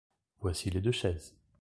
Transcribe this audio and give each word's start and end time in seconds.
Voici 0.39 0.71
les 0.71 0.81
deux 0.81 0.91
chaises. 0.91 1.35